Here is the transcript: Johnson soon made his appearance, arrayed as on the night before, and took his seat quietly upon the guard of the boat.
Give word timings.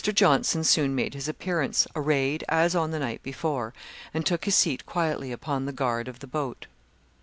Johnson 0.03 0.63
soon 0.63 0.95
made 0.95 1.13
his 1.13 1.27
appearance, 1.27 1.85
arrayed 1.95 2.43
as 2.49 2.73
on 2.75 2.89
the 2.89 2.97
night 2.97 3.21
before, 3.21 3.71
and 4.15 4.25
took 4.25 4.45
his 4.45 4.55
seat 4.55 4.83
quietly 4.87 5.31
upon 5.31 5.65
the 5.67 5.71
guard 5.71 6.07
of 6.07 6.17
the 6.21 6.25
boat. 6.27 6.65